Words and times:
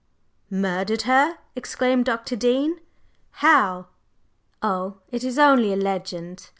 "Murdered 0.49 1.03
her!" 1.03 1.37
exclaimed 1.55 2.05
Dr. 2.05 2.35
Dean. 2.35 2.79
"How?" 3.33 3.85
"Oh, 4.59 4.97
it 5.11 5.23
is 5.23 5.37
only 5.37 5.71
a 5.73 5.77
legend!" 5.77 6.49